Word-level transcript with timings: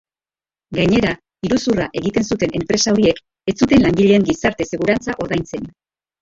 Gainera, 0.77 1.11
iruzurra 1.47 1.85
egiten 2.01 2.25
zuten 2.35 2.55
enpresa 2.61 2.95
horiek 2.95 3.21
ez 3.53 3.55
zuten 3.67 3.85
langileen 3.85 4.27
gizarte 4.31 4.69
segurantza 4.71 5.17
ordaintzen. 5.27 5.71